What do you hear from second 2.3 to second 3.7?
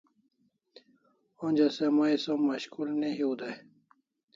mashkul ne hiu dai